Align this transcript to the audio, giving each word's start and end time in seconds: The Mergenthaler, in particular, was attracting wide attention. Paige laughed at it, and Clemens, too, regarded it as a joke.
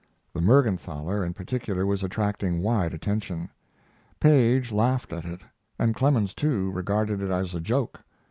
The 0.33 0.41
Mergenthaler, 0.41 1.23
in 1.23 1.35
particular, 1.35 1.85
was 1.85 2.01
attracting 2.01 2.63
wide 2.63 2.91
attention. 2.91 3.49
Paige 4.19 4.71
laughed 4.71 5.13
at 5.13 5.25
it, 5.25 5.41
and 5.77 5.93
Clemens, 5.93 6.33
too, 6.33 6.71
regarded 6.71 7.21
it 7.21 7.29
as 7.29 7.53
a 7.53 7.59
joke. 7.61 7.99